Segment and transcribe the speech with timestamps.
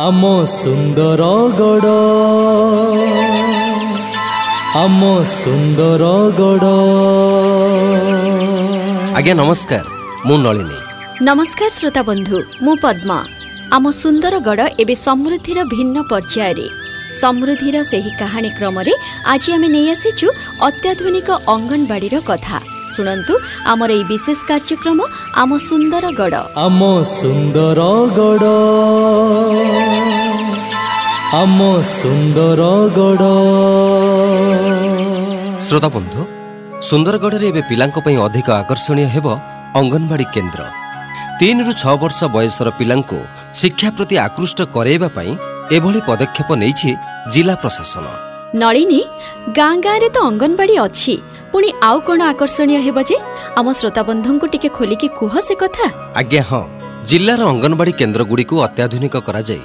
[0.00, 1.22] ଆମ ସୁନ୍ଦର
[1.58, 1.94] ଗଡ଼।
[4.82, 6.02] ଆମ ସୁନ୍ଦର
[6.38, 6.74] ଗଡ଼।
[9.18, 9.84] ଆଜ୍ଞା ନମସ୍କାର।
[10.26, 10.78] ମୁଁ ନଳିନୀ।
[11.28, 13.18] ନମସ୍କାର ଶ୍ରୋତା ବନ୍ଧୁ ମୁଁ ପଦ୍ମା।
[13.76, 16.66] ଆମ ସୁନ୍ଦରଗଡ଼ ଏବେ ସମୃଦ୍ଧିର ଭିନ୍ନ ପର୍ଯ୍ୟାୟରେ।
[17.20, 18.94] ସମୃଦ୍ଧିର ସେହି କାହାଣୀ କ୍ରମରେ
[19.26, 20.26] ଆଜି ଆମେ ନେଇ ଆସିଛୁ
[20.60, 22.58] ଅତ୍ୟାଧୁନିକ ଅଙ୍ଗନବାଡ଼ିର କଥା।
[22.94, 23.34] ଶୁଣନ୍ତୁ
[23.72, 24.98] ଆମର ଏହି ବିଶେଷ କାର୍ଯ୍ୟକ୍ରମ
[25.42, 26.80] ଆମ ସୁନ୍ଦରଗଡ଼ ଆମ
[31.40, 31.58] ଆମ
[35.66, 36.20] ଶ୍ରୋତା ବନ୍ଧୁ
[36.88, 39.26] ସୁନ୍ଦରଗଡ଼ରେ ଏବେ ପିଲାଙ୍କ ପାଇଁ ଅଧିକ ଆକର୍ଷଣୀୟ ହେବ
[39.80, 40.60] ଅଙ୍ଗନବାଡ଼ି କେନ୍ଦ୍ର।
[41.40, 43.18] ତିନିରୁ ଛଅ ବର୍ଷ ବୟସର ପିଲାଙ୍କୁ
[43.60, 45.30] ଶିକ୍ଷା ପ୍ରତି ଆକୃଷ୍ଟ କରାଇବା ପାଇଁ
[45.76, 46.90] ଏଭଳି ପଦକ୍ଷେପ ନେଇଛି
[47.32, 48.04] ଜିଲ୍ଲା ପ୍ରଶାସନ।
[48.62, 49.00] ନଳିନୀ
[49.58, 51.14] ଗାଁ ଗାଁରେ ତ ଅଙ୍ଗନବାଡ଼ି ଅଛି।
[51.52, 53.16] ପୁଣି ଆଉ କ'ଣ ଆକର୍ଷଣୀୟ ହେବ ଯେ?
[53.58, 55.86] ଆମ ଶ୍ରୋତାବନ୍ଧୁଙ୍କୁ ଟିକେ ଖୋଲିକି କୁହ ସେ କଥା।
[56.20, 56.64] ଆଜ୍ଞା ହଁ।
[57.10, 59.64] ଜିଲ୍ଲାର ଅଙ୍ଗନବାଡ଼ି କେନ୍ଦ୍ରଗୁଡ଼ିକୁ ଅତ୍ୟାଧୁନିକ କରାଯାଇ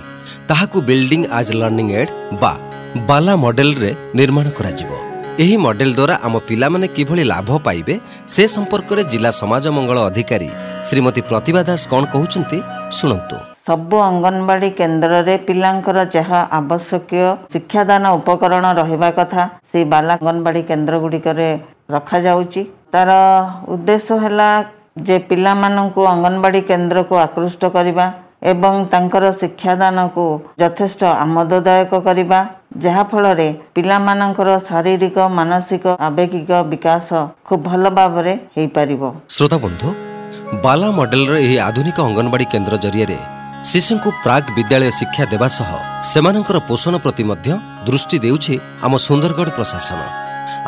[0.50, 2.12] ତାହାକୁ ବିଲ୍ଡିଂ ଆଜ୍ ଲର୍ଣ୍ଣିଂ ଏଡ୍
[2.42, 2.54] ବା
[3.10, 4.92] ବାଲା ମଡେଲରେ ନିର୍ମାଣ କରାଯିବ।
[5.44, 7.96] ଏହି ମଡେଲ ଦ୍ୱାରା ଆମ ପିଲାମାନେ କିଭଳି ଲାଭ ପାଇବେ
[8.34, 10.50] ସେ ସମ୍ପର୍କରେ ଜିଲ୍ଲା ସମାଜ ମଙ୍ଗଳ ଅଧିକାରୀ
[10.88, 12.58] ଶ୍ରୀମତୀ ପ୍ରତିଭା ଦାସ କ'ଣ କହୁଛନ୍ତି
[12.98, 13.38] ଶୁଣନ୍ତୁ।
[13.68, 21.48] ସବୁ ଅଙ୍ଗନବାଡ଼ି କେନ୍ଦ୍ରରେ ପିଲାଙ୍କର ଯାହା ଆବଶ୍ୟକୀୟ ଶିକ୍ଷାଦାନ ଉପକରଣ ରହିବା କଥା ସେଇ ବାଲା ଅଙ୍ଗନବାଡ଼ି କେନ୍ଦ୍ର ଗୁଡ଼ିକରେ
[21.90, 22.62] ରଖାଯାଉଛି।
[22.94, 23.12] ତାର
[23.74, 24.50] ଉଦ୍ଦେଶ୍ୟ ହେଲା
[25.08, 28.06] ଯେ ପିଲାମାନଙ୍କୁ ଅଙ୍ଗନବାଡ଼ି କେନ୍ଦ୍ରକୁ ଆକୃଷ୍ଟ କରିବା
[28.52, 30.24] ଏବଂ ତାଙ୍କର ଶିକ୍ଷାଦାନକୁ
[30.62, 32.40] ଯଥେଷ୍ଟ ଆମୋଦଦାୟକ କରିବା
[32.86, 37.08] ଯାହାଫଳରେ ପିଲାମାନଙ୍କର ଶାରୀରିକ ମାନସିକ ଆବେଗିକ ବିକାଶ
[37.48, 39.02] ଖୁବ୍ ଭଲ ଭାବରେ ହେଇପାରିବ।
[39.36, 39.88] ଶ୍ରୋତା ବନ୍ଧୁ
[40.64, 43.18] ବାଲା ମଡେଲର ଏହି ଆଧୁନିକ ଅଙ୍ଗନବାଡ଼ି କେନ୍ଦ୍ର ଜରିଆରେ
[43.70, 45.70] ଶିଶୁଙ୍କୁ ପ୍ରାକ୍ ବିଦ୍ୟାଳୟ ଶିକ୍ଷା ଦେବା ସହ
[46.12, 47.48] ସେମାନଙ୍କର ପୋଷଣ ପ୍ରତି ମଧ୍ୟ
[47.88, 48.54] ଦୃଷ୍ଟି ଦେଉଛି
[48.86, 50.00] ଆମ ସୁନ୍ଦରଗଡ଼ ପ୍ରଶାସନ।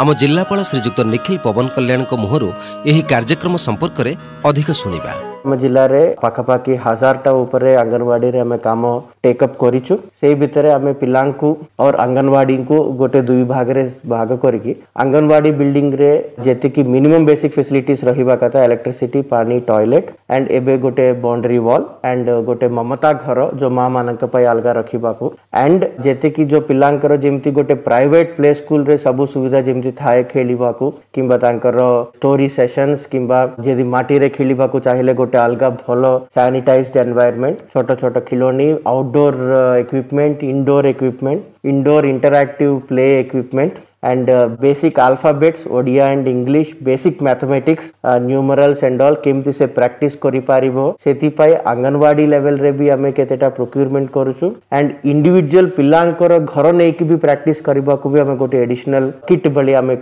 [0.02, 2.50] ଆମ ଜିଲ୍ଲାପାଳ ଶ୍ରୀଯୁକ୍ତ ନିଖିଲ ପବନ କଲ୍ୟାଣଙ୍କ ମୁହଁରୁ
[2.90, 4.12] ଏହି କାର୍ଯ୍ୟକ୍ରମ ସମ୍ପର୍କରେ
[4.50, 5.14] ଅଧିକ ଶୁଣିବା।
[5.46, 8.92] ଆମ ଜିଲ୍ଲାରେ ପାଖାପାଖି ହଜାରଟା ଉପରେ ଅଙ୍ଗନବାଡ଼ିରେ ଆମେ କାମ
[9.24, 14.72] ଟେକଅପ୍ କରିଛୁ ସେଇ ଭିତରେ ଆମେ ପିଲାଙ୍କୁ और ଅଙ୍ଗନବାଡ଼ିଙ୍କୁ ଗୋଟେ ଦୁଇ ଭାଗରେ ଭାଗ କରିକି
[15.04, 16.12] ଅଙ୍ଗନବାଡ଼ି ବିଲ୍ଡିଂରେ
[16.46, 22.28] ଯେତିକି ମିନିମମ୍ ବେସିକ୍ ଫେସିଲିଟିସ୍ ରହିବା କଥା ଇଲେକ୍ଟ୍ରିସିଟି ପାଣି ଟଏଲେଟ୍ ଆଣ୍ଡ ଏବେ ଗୋଟେ ବାଉଣ୍ଡରୀ ୱାଲ୍ ଆଣ୍ଡ
[22.48, 25.26] ଗୋଟେ ମମତା ଘର ଯୋଉ ମା ମାନଙ୍କ ପାଇଁ ଅଲଗା ରଖିବାକୁ
[25.64, 30.86] ଆଣ୍ଡ ଯେତିକି ଯୋଉ ପିଲାଙ୍କର ଯେମିତି ଗୋଟେ ପ୍ରାଇଭେଟ ପ୍ଲେ ସ୍କୁଲରେ ସବୁ ସୁବିଧା ଯେମିତି ଥାଏ ଖେଳିବାକୁ
[31.16, 31.80] କିମ୍ବା ତାଙ୍କର
[32.16, 38.72] ଷ୍ଟୋରି ସେସନ୍ସ କିମ୍ବା ଯଦି ମାଟିରେ ଖେଳିବାକୁ ଚାହିଁଲେ ଗୋଟେ अलगा भल सानिटाइज्ड एनवायरनमेंट छोट छोट खिलोनी
[38.88, 39.36] outdoor
[39.80, 47.22] equipment indoor equipment indoor interactive play equipment and uh, basic alphabets odia and english basic
[47.28, 52.72] mathematics uh, numerals and all केमती से practice करि पारिबो सेति पाई आंगनवाड़ी लेवल रे
[52.82, 58.20] भी हमें केतेटा procurement करूछु and individual पिलांकर घर नेकी भी practice करिबा को भी
[58.20, 59.98] हमें गोटे एडिशनल किट भली हमें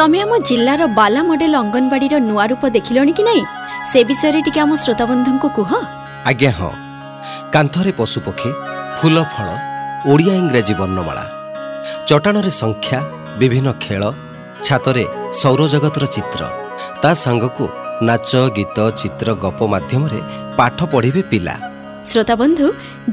[0.00, 3.42] ତମେ ଆମ ଜିଲ୍ଲାର ବାଲା ମଡେଲ ଅଙ୍ଗନବାଡ଼ିର ନୂଆ ରୂପ ଦେଖିଲଣି କି ନାହିଁ
[3.90, 5.70] ସେ ବିଷୟରେ ଟିକେ ଆମ ଶ୍ରୋତାବନ୍ଧୁଙ୍କୁ କୁହ।
[6.30, 6.72] ଆଜ୍ଞା ହଁ।
[7.54, 8.50] କାନ୍ଥରେ ପଶୁପକ୍ଷୀ
[8.98, 9.48] ଫୁଲ ଫଳ
[10.12, 11.24] ଓଡ଼ିଆ ଇଂରାଜୀ ବର୍ଣ୍ଣମାଳା।
[12.08, 12.98] ଚଟାଣରେ ସଂଖ୍ୟା
[13.40, 14.02] ବିଭିନ୍ନ ଖେଳ
[14.66, 15.04] ଛାତରେ
[15.40, 16.40] ସୌରଜଗତର ଚିତ୍ର।
[17.02, 17.64] ତା ସାଙ୍ଗକୁ
[18.08, 20.20] ନାଚ ଗୀତ ଚିତ୍ର ଗପ ମାଧ୍ୟମରେ
[20.58, 21.54] ପାଠ ପଢ଼ିବେ ପିଲା।
[22.10, 22.66] ଶ୍ରୋତାବନ୍ଧୁ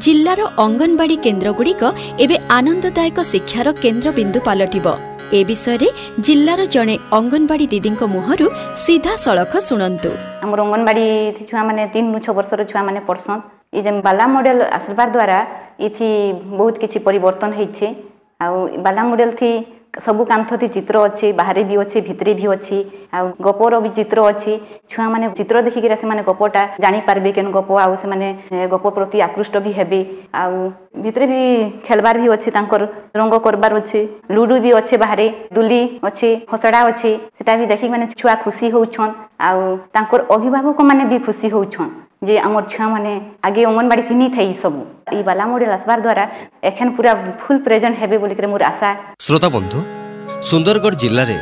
[0.03, 1.83] ଜିଲ୍ଲାର ଅଙ୍ଗନବାଡ଼ି କେନ୍ଦ୍ରଗୁଡ଼ିକ
[2.23, 4.87] ଏବେ ଆନନ୍ଦଦାୟକ ଶିକ୍ଷାର କେନ୍ଦ୍ରବିନ୍ଦୁ ପାଲଟିବ।
[5.35, 5.87] ଏ ବିଷୟରେ
[6.25, 8.47] ଜିଲ୍ଲାର ଜଣେ ଅଙ୍ଗନବାଡ଼ି ଦିଦିଙ୍କ ମୁହଁରୁ
[8.83, 10.11] ସିଧାସଳଖ ଶୁଣନ୍ତୁ।
[10.45, 11.05] ଆମର ଅଙ୍ଗନବାଡ଼ି
[11.49, 13.41] ଛୁଆମାନେ ତିନିରୁ ଛଅ ବର୍ଷର ଛୁଆମାନେ ପଢ଼ସନ୍।
[13.77, 15.39] ଏ ଯେନ୍ ବାଲା ମଡ଼େଲ ଆସିବା ଦ୍ୱାରା
[15.87, 16.09] ଏଥି
[16.59, 17.87] ବହୁତ କିଛି ପରିବର୍ତ୍ତନ ହେଇଛେ।
[18.43, 18.55] ଆଉ
[18.85, 19.49] ବାଲା ମଡ଼େଲ ଥି
[20.05, 22.77] ସବୁ କାନ୍ଥ ଥି ଚିତ୍ର ଅଛି ବାହାରେ ବି ଅଛି ଭିତରେ ବି ଅଛି
[23.17, 24.53] ଆଉ ଗପର ବି ଚିତ୍ର ଅଛି।
[24.91, 29.71] ଛୁଆମାନେ ଚିତ୍ର ଦେଖିକିରି ସେମାନେ ଗପଟା ଜାଣିପାରିବେ କେନ୍ ଗପ ଆଉ ସେମାନେ ଏ, ଗପ ପ୍ରତି ଆକୃଷ୍ଟ ବି
[29.79, 30.01] ହେବେ।
[30.41, 30.55] ଆଉ
[31.03, 31.41] ଭିତରେ ବି
[31.87, 32.81] ଖେଲବାର ବି ଅଛି ତାଙ୍କର
[33.19, 34.01] ରଙ୍ଗ କରବାର ଅଛି।
[34.35, 39.13] ଲୁଡୁ ବି ଅଛି ବାହାରେ ଦୁଲି ଅଛି ହସଡ଼ା ଅଛି। ସେଟା ବି ଦେଖିକି ମାନେ ଛୁଆ ଖୁସି ହଉଛନ୍
[39.47, 39.61] ଆଉ
[39.95, 41.91] ତାଙ୍କର ଅଭିଭାବକ ମାନେ ବି ଖୁସି ହଉଛନ୍।
[42.21, 43.11] ଯେ ଆମର ଛୁଆମାନେ
[43.47, 44.81] ଆଗେ ଅଙ୍ଗନବାଡ଼ି ଥିନି ଥାଇ ସବୁ।
[45.13, 46.23] ଏଇ ବାଲା ମଡ଼େଲ ଆସିବାର ଦ୍ୱାରା
[46.69, 47.11] ଏଖେନ୍ ପୁରା
[47.41, 48.89] ଫୁଲ୍ ପ୍ରେଜେଣ୍ଟ ହେବେ ବୋଲିକରି ମୋର ଆଶା।
[49.25, 49.79] ଶ୍ରୋତା ବନ୍ଧୁ
[50.49, 51.37] ସୁନ୍ଦରଗଡ଼ ଜିଲ୍ଲାରେ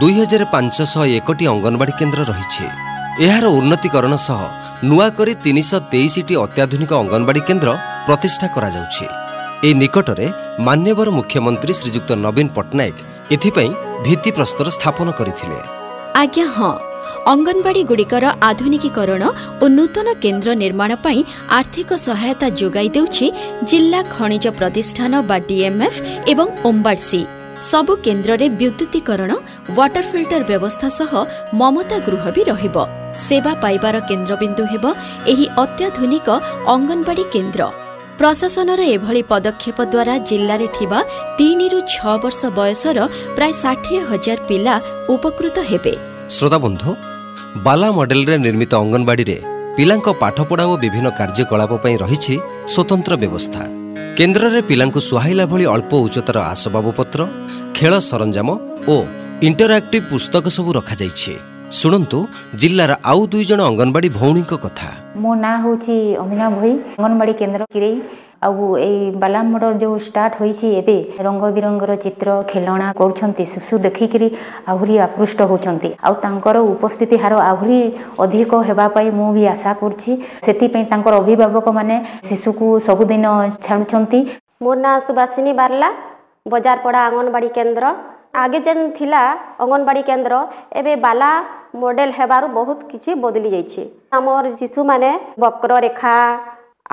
[0.00, 2.64] ଦୁଇ ହଜାର ପାଞ୍ଚଶହ ଏକଟି ଅଙ୍ଗନବାଡ଼ି କେନ୍ଦ୍ର ରହିଛି।
[3.26, 4.40] ଏହାର ଉନ୍ନତିକରଣ ସହ
[4.88, 7.70] ନୂଆ କରି ତିନିଶହ ତେଇଶଟି ଅତ୍ୟାଧୁନିକ ଅଙ୍ଗନବାଡ଼ି କେନ୍ଦ୍ର
[8.06, 9.06] ପ୍ରତିଷ୍ଠା କରାଯାଉଛି।
[9.66, 10.26] ଏହି ନିକଟରେ
[10.66, 12.96] ମାନ୍ୟବର ମୁଖ୍ୟମନ୍ତ୍ରୀ ଶ୍ରୀଯୁକ୍ତ ନବୀନ ପଟ୍ଟନାୟକ
[13.34, 13.70] ଏଥିପାଇଁ
[14.06, 15.58] ଭିତ୍ତିପ୍ରସ୍ତର ସ୍ଥାପନ କରିଥିଲେ।
[16.20, 16.72] ଆଜ୍ଞା ହଁ।
[17.32, 19.22] ଅଙ୍ଗନବାଡ଼ିଗୁଡ଼ିକର ଆଧୁନିକୀକରଣ
[19.62, 21.20] ଓ ନୂତନ କେନ୍ଦ୍ର ନିର୍ମାଣ ପାଇଁ
[21.58, 23.26] ଆର୍ଥିକ ସହାୟତା ଯୋଗାଇ ଦେଉଛି
[23.70, 25.98] ଜିଲ୍ଲା ଖଣିଜ ପ୍ରତିଷ୍ଠାନ ବା ଡିଏମ୍ଏଫ୍
[26.32, 27.22] ଏବଂ ଓମ୍ବାଡ୍ସି
[27.70, 29.30] ସବୁ କେନ୍ଦ୍ରରେ ବିଦ୍ୟୁତୀକରଣ
[29.76, 31.12] ୱାଟର ଫିଲ୍ଟର ବ୍ୟବସ୍ଥା ସହ
[31.60, 32.76] ମମତା ଗୃହ ବି ରହିବ।
[33.26, 34.84] ସେବା ପାଇବାର କେନ୍ଦ୍ରବିନ୍ଦୁ ହେବ
[35.32, 36.28] ଏହି ଅତ୍ୟାଧୁନିକ
[36.74, 37.62] ଅଙ୍ଗନବାଡ଼ି କେନ୍ଦ୍ର।
[38.20, 40.98] ପ୍ରଶାସନର ଏଭଳି ପଦକ୍ଷେପ ଦ୍ୱାରା ଜିଲ୍ଲାରେ ଥିବା
[41.38, 42.98] ତିନିରୁ ଛଅ ବର୍ଷ ବୟସର
[43.36, 44.74] ପ୍ରାୟ ଷାଠିଏ ହଜାର ପିଲା
[45.14, 45.94] ଉପକୃତ ହେବେ।
[46.36, 46.90] ଶ୍ରୋତାବନ୍ଧୁ
[47.66, 49.36] ବାଲା ମଡେଲରେ ନିର୍ମିତ ଅଙ୍ଗନବାଡ଼ିରେ
[49.76, 52.34] ପିଲାଙ୍କ ପାଠପଢ଼ା ଓ ବିଭିନ୍ନ କାର୍ଯ୍ୟକଳାପ ପାଇଁ ରହିଛି
[52.72, 53.62] ସ୍ୱତନ୍ତ୍ର ବ୍ୟବସ୍ଥା।
[54.18, 57.20] କେନ୍ଦ୍ରରେ ପିଲାଙ୍କୁ ସୁହାଇଲା ଭଳି ଅଳ୍ପ ଉଚ୍ଚତାର ଆସବାବପତ୍ର
[57.76, 58.48] ଖେଳ ସରଞ୍ଜାମ
[58.94, 58.96] ଓ
[59.48, 61.32] ଇଣ୍ଟରାକ୍ଟିଭ୍ ପୁସ୍ତକ ସବୁ ରଖାଯାଇଛି।
[61.78, 62.18] ଶୁଣନ୍ତୁ
[62.60, 64.88] ଜିଲ୍ଲାର ଆଉ ଦୁଇ ଜଣ ଅଙ୍ଗନବାଡି ଭଉଣୀଙ୍କ କଥା।
[65.22, 67.96] ମୋ ନାଁ ହେଉଛି ଅମିନା ଭୋଇ ଅଙ୍ଗନବାଡ଼ି କେନ୍ଦ୍ର କିରେଇ।
[68.46, 70.96] ଆଉ ଏଇ ବାଲା ମଡ଼ର ଯେଉଁ ଷ୍ଟାର୍ଟ ହୋଇଛି ଏବେ
[71.26, 74.28] ରଙ୍ଗ ବିରଙ୍ଗର ଚିତ୍ର ଖେଳଣା କରୁଛନ୍ତି ଶିଶୁ ଦେଖିକିରି
[74.72, 77.80] ଆହୁରି ଆକୃଷ୍ଟ ହେଉଛନ୍ତି। ଆଉ ତାଙ୍କର ଉପସ୍ଥିତି ହାର ଆହୁରି
[78.24, 80.12] ଅଧିକ ହେବା ପାଇଁ ମୁଁ ବି ଆଶା କରୁଛି।
[80.46, 81.96] ସେଥିପାଇଁ ତାଙ୍କର ଅଭିଭାବକମାନେ
[82.28, 83.26] ଶିଶୁକୁ ସବୁଦିନ
[83.64, 84.20] ଛାଡ଼ୁଛନ୍ତି
[84.64, 85.88] ମୋ ନାଁ ସୁବାସିନୀ ବାର୍ଲା
[86.52, 87.84] ବଜାରପଡ଼ା ଅଙ୍ଗନବାଡ଼ି କେନ୍ଦ୍ର।
[88.42, 89.22] ଆଗେ ଯେନ୍ ଥିଲା
[89.62, 90.34] ଅଙ୍ଗନବାଡ଼ି କେନ୍ଦ୍ର
[90.80, 91.30] ଏବେ ବାଲା
[91.82, 93.82] ମଡ଼େଲ ହେବାରୁ ବହୁତ କିଛି ବଦଳି ଯାଇଛି।
[94.16, 95.10] ଆମର ଶିଶୁମାନେ
[95.42, 96.14] ବକ୍ରରେଖା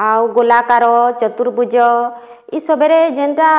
[0.05, 0.85] ଆଉ ଗୋଲାକାର
[1.21, 1.75] ଚତୁର୍ଭୁଜ
[2.57, 3.49] ଇସବରେ ଯେନ୍ଟା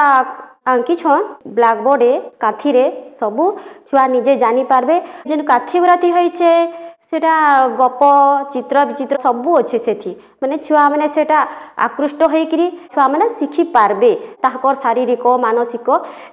[0.72, 1.24] ଆଙ୍କିଛନ୍
[1.56, 2.12] ବ୍ଲାକବୋର୍ଡ଼ରେ
[2.42, 2.84] କାଥିରେ
[3.20, 3.44] ସବୁ
[3.88, 4.96] ଛୁଆ ନିଜେ ଜାଣିପାରବେ
[5.28, 6.50] ଯେନ୍ କାଥି ଗୁରାତି ହେଇଛେ
[7.10, 7.34] ସେଟା
[7.80, 8.02] ଗପ
[8.52, 11.38] ଚିତ୍ର ବିଚିତ୍ର ସବୁ ଅଛେ ସେଠି ମାନେ ଛୁଆମାନେ ସେଟା
[11.86, 14.12] ଆକୃଷ୍ଟ ହେଇକିରି ଛୁଆମାନେ ଶିଖିପାରବେ।
[14.44, 15.88] ତାଙ୍କର ଶାରୀରିକ ମାନସିକ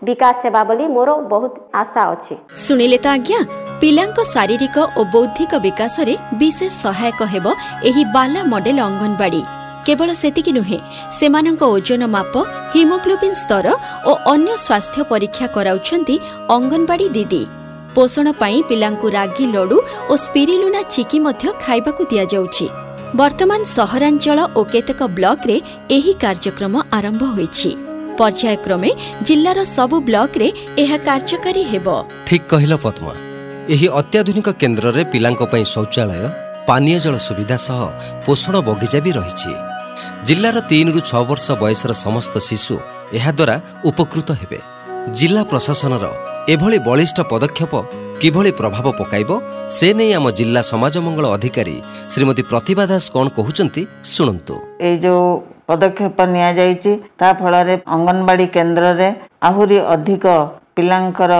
[0.07, 2.33] ବିକାଶ ହେବା ବୋଲି ମୋର ବହୁତ ଆଶା ଅଛି।
[2.65, 3.39] ଶୁଣିଲେ ତ ଆଜ୍ଞା
[3.81, 7.45] ପିଲାଙ୍କ ଶାରୀରିକ ଓ ବୌଦ୍ଧିକ ବିକାଶରେ ବିଶେଷ ସହାୟକ ହେବ
[7.89, 9.41] ଏହି ବାଲା ମଡେଲ ଅଙ୍ଗନବାଡି।
[9.87, 10.77] କେବଳ ସେତିକି ନୁହେଁ
[11.17, 12.33] ସେମାନଙ୍କ ଓଜନ ମାପ
[12.73, 13.65] ହିମୋଗ୍ଲୋବିନ୍ ସ୍ତର
[14.09, 16.15] ଓ ଅନ୍ୟ ସ୍ୱାସ୍ଥ୍ୟ ପରୀକ୍ଷା କରାଉଛନ୍ତି
[16.55, 17.43] ଅଙ୍ଗନବାଡି ଦିଦି।
[17.95, 19.77] ପୋଷଣ ପାଇଁ ପିଲାଙ୍କୁ ରାଗି ଲଡୁ
[20.11, 22.67] ଓ ସ୍ପିରିଲୁନା ଚିକି ମଧ୍ୟ ଖାଇବାକୁ ଦିଆଯାଉଛି।
[23.19, 25.57] ବର୍ତ୍ତମାନ ସହରାଞ୍ଚଳ ଓ କେତେକ ବ୍ଲକରେ
[25.95, 27.71] ଏହି କାର୍ଯ୍ୟକ୍ରମ ଆରମ୍ଭ ହୋଇଛି।
[28.19, 28.89] ପର୍ଯ୍ୟାୟକ୍ରମେ
[29.27, 30.47] ଜିଲ୍ଲାର ସବୁ ବ୍ଲକରେ
[30.83, 31.87] ଏହା କାର୍ଯ୍ୟକାରୀ ହେବ।
[32.27, 33.13] ଠିକ୍ କହିଲ ପଦ୍ମା।
[33.73, 36.25] ଏହି ଅତ୍ୟାଧୁନିକ କେନ୍ଦ୍ରରେ ପିଲାଙ୍କ ପାଇଁ ଶୌଚାଳୟ
[36.67, 37.81] ପାନୀୟ ଜଳ ସୁବିଧା ସହ
[38.25, 39.51] ପୋଷଣ ବଗିଚା ବି ରହିଛି।
[40.27, 42.75] ଜିଲ୍ଲାର ତିନିରୁ ଛଅ ବର୍ଷ ବୟସର ସମସ୍ତ ଶିଶୁ
[43.17, 43.55] ଏହାଦ୍ୱାରା
[43.89, 44.59] ଉପକୃତ ହେବେ।
[45.17, 46.05] ଜିଲ୍ଲା ପ୍ରଶାସନର
[46.53, 47.73] ଏଭଳି ବଳିଷ୍ଠ ପଦକ୍ଷେପ
[48.21, 49.29] କିଭଳି ପ୍ରଭାବ ପକାଇବ
[49.77, 51.75] ସେ ନେଇ ଆମ ଜିଲ୍ଲା ସମାଜ ମଙ୍ଗଳ ଅଧିକାରୀ
[52.13, 53.81] ଶ୍ରୀମତୀ ପ୍ରତିଭା ଦାସ କ'ଣ କହୁଛନ୍ତି
[54.13, 54.55] ଶୁଣନ୍ତୁ।
[54.87, 55.25] ଏଇ ଯେଉଁ
[55.67, 59.09] ପଦକ୍ଷେପ ନିଆଯାଇଛି ତା ଫଳରେ ଅଙ୍ଗନବାଡ଼ି କେନ୍ଦ୍ରରେ
[59.49, 60.25] ଆହୁରି ଅଧିକ
[60.75, 61.33] ପିଲାଙ୍କର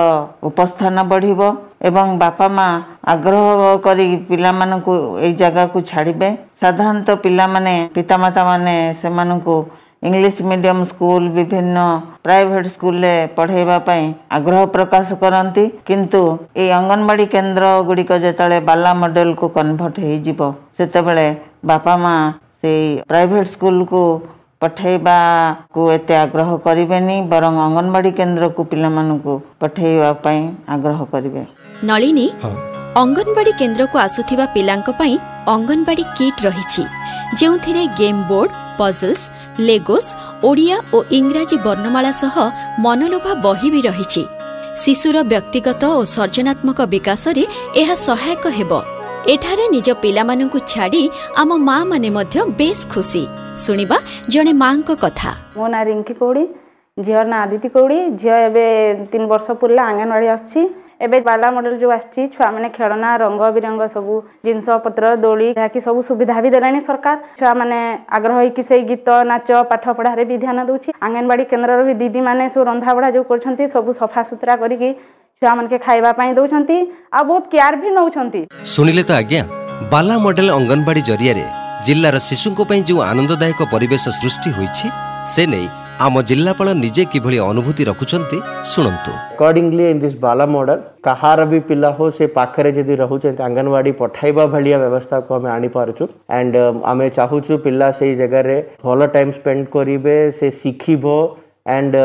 [0.50, 1.42] ଉପସ୍ଥାନ ବଢ଼ିବ
[1.90, 2.68] ଏବଂ ବାପା ମା
[3.14, 3.48] ଆଗ୍ରହ
[3.86, 4.94] କରି ପିଲାମାନଙ୍କୁ
[5.26, 6.30] ଏଇ ଜାଗାକୁ ଛାଡ଼ିବେ।
[6.62, 9.56] ସାଧାରଣତଃ ପିଲାମାନେ ପିତାମାତାମାନେ ସେମାନଙ୍କୁ
[10.08, 11.78] ଇଂଲିଶ ମିଡ଼ିୟମ ସ୍କୁଲ ବିଭିନ୍ନ
[12.26, 14.04] ପ୍ରାଇଭେଟ୍ ସ୍କୁଲରେ ପଢ଼ାଇବା ପାଇଁ
[14.38, 16.22] ଆଗ୍ରହ ପ୍ରକାଶ କରନ୍ତି। କିନ୍ତୁ
[16.62, 20.40] ଏଇ ଅଙ୍ଗନବାଡ଼ି କେନ୍ଦ୍ର ଗୁଡ଼ିକ ଯେତେବେଳେ ବାଲା ମଡ଼େଲକୁ କନଭର୍ଟ ହେଇଯିବ
[20.78, 21.28] ସେତେବେଳେ
[21.72, 22.16] ବାପା ମା
[22.62, 24.02] ସେଇ ପ୍ରାଇଭେଟ୍ ସ୍କୁଲକୁ
[24.62, 30.42] ପଠାଇବାକୁ ଏତେ ଆଗ୍ରହ କରିବେନି ବରଂ ଅଙ୍ଗନବାଡ଼ି କେନ୍ଦ୍ରକୁ ପିଲାମାନଙ୍କୁ ପଠାଇବା ପାଇଁ
[30.76, 31.42] ଆଗ୍ରହ କରିବେ।
[31.90, 32.28] ନଳିନୀ
[33.02, 35.16] ଅଙ୍ଗନବାଡି କେନ୍ଦ୍ରକୁ ଆସୁଥିବା ପିଲାଙ୍କ ପାଇଁ
[35.54, 36.84] ଅଙ୍ଗନବାଡି କିଟ୍ ରହିଛି
[37.40, 39.24] ଯେଉଁଥିରେ game board puzzles
[39.68, 40.10] Legos
[40.50, 42.36] Odia ଓ ଇଂରାଜୀ ବର୍ଣ୍ଣମାଳା ସହ
[42.86, 44.24] ମନଲୋଭା ବହି ବି ରହିଛି।
[44.84, 47.44] ଶିଶୁର ବ୍ୟକ୍ତିଗତ ଓ ସର୍ଜନାତ୍ମକ ବିକାଶରେ
[47.82, 48.72] ଏହା ସହାୟକ ହେବ।
[49.34, 51.04] ଏଠାରେ ନିଜ ପିଲାମାନଙ୍କୁ ଛାଡ଼ି
[51.42, 53.24] ଆମ ମା ମାନେ ମଧ୍ୟ ବେଶ୍ ଖୁସି।
[53.64, 53.98] ଶୁଣିବା
[54.34, 56.44] ଜଣେ ମାଙ୍କ କଥା। ମୋ ନାଁ ରିଙ୍କି କଉଡ଼ି
[56.98, 58.66] ଝିଅର ନାଁ ଆଦିତି କଉଡ଼ି ଝିଅ ଏବେ
[59.12, 60.62] ତିନି ବର୍ଷ ପୁରିଲା ଅଙ୍ଗନବାଡ଼ି ଆସୁଛି।
[61.06, 64.14] ଏବେ ବାଲା ମଡ଼େଲ ଯେଉଁ ଆସିଛି ଛୁଆମାନେ ଖେଳନା ରଙ୍ଗ ବିରଙ୍ଗ ସବୁ
[64.46, 67.80] ଜିନିଷପତ୍ର ଦୋଳି ଯାହାକି ସବୁ ସୁବିଧା ବି ଦେଲାଣି ସରକାର। ଛୁଆମାନେ
[68.18, 72.64] ଆଗ୍ରହ ହେଇକି ସେଇ ଗୀତ ନାଚ ପାଠ ପଢ଼ାରେ ବି ଧ୍ୟାନ ଦେଉଛି। ଅଙ୍ଗନବାଡ଼ି କେନ୍ଦ୍ରର ବି ଦିଦିମାନେ ସବୁ
[72.72, 74.90] ରନ୍ଧାବଢ଼ା ଯେଉଁ କରୁଛନ୍ତି ସବୁ ସଫା ସୁତରା କରିକି
[75.42, 76.78] ଛୁଆମାନକେ ଖାଇବା ପାଇଁ ଦେଉଛନ୍ତି
[77.18, 78.42] ଆଉ ବହୁତ କେୟାର ବି ନେଉଛନ୍ତି।
[78.74, 79.42] ଶୁଣିଲେ ତ ଆଜ୍ଞା
[79.94, 81.46] ବାଲା ମଡେଲ ଅଙ୍ଗନବାଡି ଜରିଆରେ
[81.88, 84.88] ଜିଲ୍ଲାର ଶିଶୁଙ୍କ ପାଇଁ ଯେଉଁ ଆନନ୍ଦଦାୟକ ପରିବେଶ ସୃଷ୍ଟି ହୋଇଛି
[85.34, 85.68] ସେ ନେଇ
[86.06, 88.38] ଆମ ଜିଲ୍ଲାପାଳ ନିଜେ କିଭଳି ଅନୁଭୂତି ରଖୁଛନ୍ତି
[88.72, 93.92] ଶୁଣନ୍ତୁ। ଆକର୍ଡିଂଲି ଇନ୍ ଦିସ୍ ବାଲା ମଡେଲ କାହାର ବି ପିଲା ହଉ ସେ ପାଖରେ ଯଦି ରହୁଛନ୍ତି ଅଙ୍ଗନବାଡ଼ି
[94.02, 96.04] ପଠାଇବା ଭଳିଆ ବ୍ୟବସ୍ଥାକୁ ଆମେ ଆଣିପାରୁଛୁ।
[96.40, 96.56] ଆଣ୍ଡ
[96.92, 101.06] ଆମେ ଚାହୁଁଛୁ ପିଲା ସେଇ ଜାଗାରେ ଭଲ ଟାଇମ୍ ସ୍ପେଣ୍ଡ କରିବେ ସେ ଶିଖିବ
[101.66, 101.96] ଆଣ୍ଡ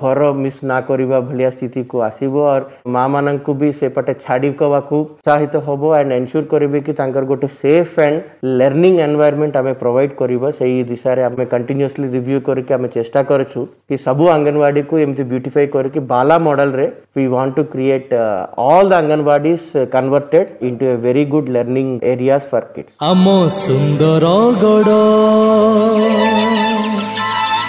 [0.00, 2.62] ଘର ମିସ୍ ନା କରିବା ଭଳିଆ ସ୍ଥିତିକୁ ଆସିବ ଆଉ
[2.94, 8.16] ମା ମାନଙ୍କୁ ବି ସେପଟେ ଛାଡ଼ିବାକୁ ଉତ୍ସାହିତ ହବ ଆଣ୍ଡ ଏନସ୍ୟୁର କରିବେ କି ତାଙ୍କର ଗୋଟେ ସେଫ୍ ଆଣ୍ଡ
[8.60, 13.96] ଲର୍ଣ୍ଣିଂ ଏନଭାୟରମେଣ୍ଟ ଆମେ ପ୍ରୋଭାଇଡ କରିବା ସେଇ ଦିଶାରେ ଆମେ କଣ୍ଟିନ୍ୟୁଅସଲି ରିଭ୍ୟୁ କରିକି ଆମେ ଚେଷ୍ଟା କରୁଛୁ କି
[14.06, 19.62] ସବୁ ଅଙ୍ଗନବାଡ଼ିକୁ ଏମିତି ବ୍ୟୁଟିଫାଇ କରିକି ବାଲା ମଡେଲରେ we want to create uh, all the anganwadis
[19.74, 22.92] uh, converted into a very good learning areas for kids.
[23.02, 24.98] ଆମ ସୁନ୍ଦରଗଡ଼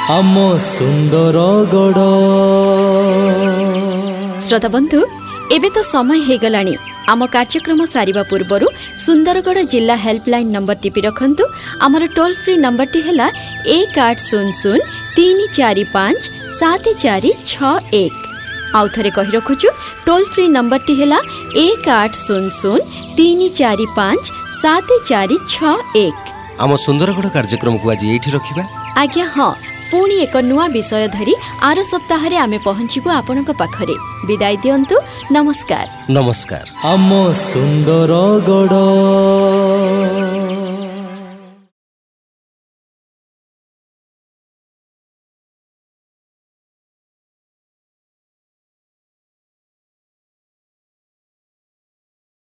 [0.09, 2.05] ଆମ ସୁନ୍ଦରଗଡ଼।
[4.45, 4.99] ଶ୍ରୋତାବନ୍ଧୁ
[5.55, 6.73] ଏବେ ତ ସମୟ ହେଇଗଲାଣି।
[7.11, 8.67] ଆମ କାର୍ଯ୍ୟକ୍ରମ ସାରିବା ପୂର୍ବରୁ
[9.05, 11.43] ସୁନ୍ଦରଗଡ଼ ଜିଲ୍ଲା ହେଲ୍ପଲାଇନ୍ ନମ୍ବର ଟିପି ରଖନ୍ତୁ।
[11.85, 13.27] ଆମର ଟୋଲ୍ ଫ୍ରି ନମ୍ବରଟି ହେଲା
[13.77, 14.79] ଏକ ଆଠ ଶୂନ ଶୂନ
[15.15, 16.21] ତିନି ଚାରି ପାଞ୍ଚ
[16.59, 18.17] ସାତ ଚାରି ଛଅ ଏକ।
[18.77, 19.69] ଆଉ ଥରେ କହି ରଖୁଛୁ
[20.07, 21.19] ଟୋଲ୍ ଫ୍ରି ନମ୍ବରଟି ହେଲା
[21.65, 22.79] ଏକ ଆଠ ଶୂନ ଶୂନ
[23.17, 24.23] ତିନି ଚାରି ପାଞ୍ଚ
[24.61, 26.17] ସାତ ଚାରି ଛଅ ଏକ।
[26.63, 28.63] ଆମ ସୁନ୍ଦରଗଡ଼ କାର୍ଯ୍ୟକ୍ରମକୁ ଆଜି ଏଇଠି ରଖିବା?
[29.01, 29.53] ଆଜ୍ଞା ହଁ।
[29.91, 33.95] ପୁଣି ଏକ ନୂଆ ବିଷୟ ଧରି ଆର ସପ୍ତାହରେ ଆମେ ପହଞ୍ଚିବୁ ଆପଣଙ୍କ ପାଖରେ।
[34.27, 34.95] ବିଦାୟ ଦିଅନ୍ତୁ।
[35.31, 38.81] ନମସ୍କାର। ନମସ୍କାର। ଆମ ସୁନ୍ଦରଗଡ଼।